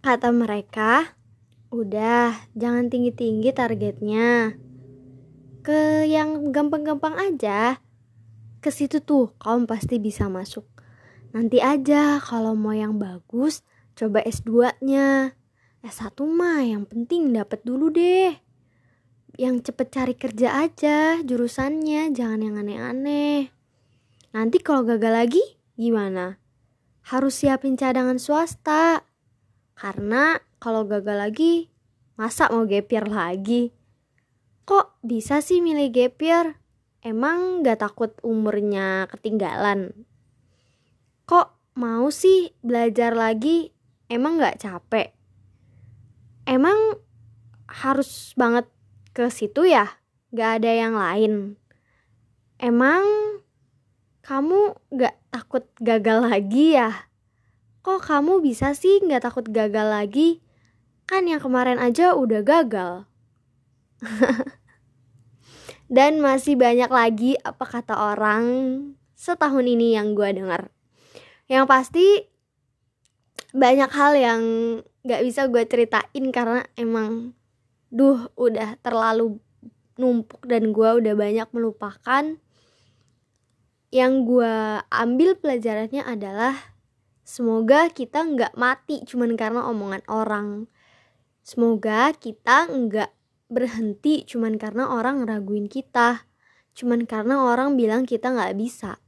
[0.00, 1.12] Kata mereka,
[1.68, 4.56] udah jangan tinggi-tinggi targetnya.
[5.60, 7.84] Ke yang gampang-gampang aja.
[8.64, 10.64] Ke situ tuh kamu pasti bisa masuk.
[11.36, 13.60] Nanti aja kalau mau yang bagus,
[13.92, 15.36] coba S2-nya.
[15.84, 18.32] S1 mah yang penting dapat dulu deh.
[19.36, 23.52] Yang cepet cari kerja aja jurusannya, jangan yang aneh-aneh.
[24.32, 25.44] Nanti kalau gagal lagi
[25.76, 26.40] gimana?
[27.04, 29.09] Harus siapin cadangan swasta.
[29.80, 31.72] Karena kalau gagal lagi,
[32.20, 33.72] masa mau gapir lagi?
[34.68, 36.60] Kok bisa sih milih gapir?
[37.00, 40.04] Emang gak takut umurnya ketinggalan?
[41.24, 43.72] Kok mau sih belajar lagi?
[44.04, 45.16] Emang gak capek?
[46.44, 47.00] Emang
[47.64, 48.68] harus banget
[49.16, 49.96] ke situ ya?
[50.36, 51.56] Gak ada yang lain?
[52.60, 53.08] Emang
[54.20, 57.09] kamu gak takut gagal lagi ya?
[57.80, 60.44] Kok kamu bisa sih gak takut gagal lagi?
[61.08, 63.08] Kan yang kemarin aja udah gagal.
[65.96, 68.44] Dan masih banyak lagi apa kata orang
[69.16, 70.68] setahun ini yang gue dengar.
[71.48, 72.06] Yang pasti
[73.56, 74.42] banyak hal yang
[75.02, 77.32] gak bisa gue ceritain karena emang
[77.90, 79.42] duh udah terlalu
[79.98, 82.24] numpuk dan gue udah banyak melupakan.
[83.90, 84.54] Yang gue
[84.86, 86.69] ambil pelajarannya adalah
[87.30, 90.66] semoga kita nggak mati cuman karena omongan orang.
[91.46, 93.14] Semoga kita nggak
[93.46, 96.26] berhenti cuman karena orang ngeraguin kita,
[96.74, 98.98] cuman karena orang bilang kita nggak bisa.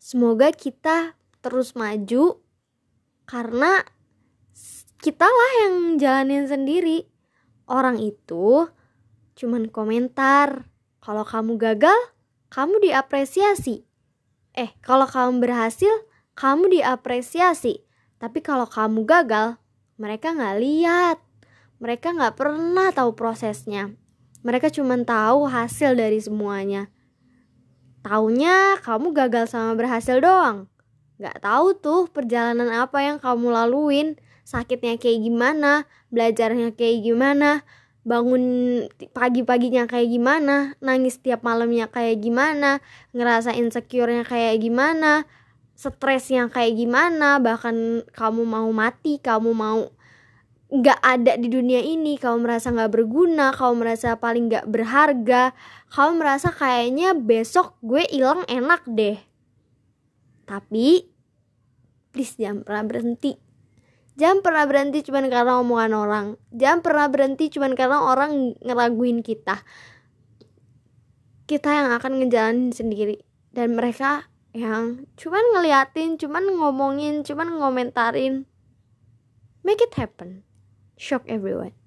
[0.00, 2.40] Semoga kita terus maju
[3.28, 3.84] karena
[5.04, 7.04] kita lah yang jalanin sendiri.
[7.68, 8.64] Orang itu
[9.36, 10.72] cuman komentar.
[11.04, 12.00] Kalau kamu gagal,
[12.48, 13.84] kamu diapresiasi.
[14.56, 16.07] Eh, kalau kamu berhasil,
[16.38, 17.82] kamu diapresiasi.
[18.22, 19.58] Tapi kalau kamu gagal,
[19.98, 21.18] mereka nggak lihat.
[21.82, 23.90] Mereka nggak pernah tahu prosesnya.
[24.46, 26.86] Mereka cuma tahu hasil dari semuanya.
[28.06, 30.70] Taunya kamu gagal sama berhasil doang.
[31.18, 34.14] Gak tahu tuh perjalanan apa yang kamu laluin.
[34.46, 35.84] Sakitnya kayak gimana,
[36.14, 37.66] belajarnya kayak gimana,
[38.06, 38.42] bangun
[39.12, 42.80] pagi-paginya kayak gimana, nangis tiap malamnya kayak gimana,
[43.12, 45.28] ngerasa insecure-nya kayak gimana,
[45.78, 49.94] stresnya kayak gimana, bahkan kamu mau mati, kamu mau
[50.68, 55.56] nggak ada di dunia ini kamu merasa nggak berguna kamu merasa paling nggak berharga
[55.88, 59.16] kamu merasa kayaknya besok gue hilang enak deh.
[60.44, 61.08] Tapi
[62.12, 63.32] please jangan pernah berhenti.
[64.18, 66.26] Jangan pernah berhenti cuman karena omongan orang.
[66.50, 69.62] Jangan pernah berhenti cuman karena orang ngeraguin kita.
[71.46, 73.22] Kita yang akan ngejalanin sendiri.
[73.54, 78.44] Dan mereka yang cuman ngeliatin cuman ngomongin cuman ngomentarin.
[79.62, 80.42] Make it happen.
[80.98, 81.77] Shock everyone